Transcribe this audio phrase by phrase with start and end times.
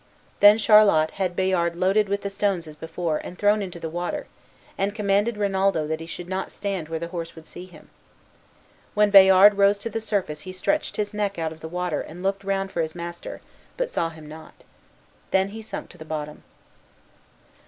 [0.39, 4.25] Then Charlot had Bayard loaded with the stones as before, and thrown into the water;
[4.75, 7.87] and commanded Rinaldo that he should not stand where the horse would see him.
[8.95, 12.23] When Bayard rose to the surface he stretched his neck out of the water and
[12.23, 13.41] looked round for his master,
[13.77, 14.63] but saw him not.
[15.29, 16.41] Then he sunk to the bottom.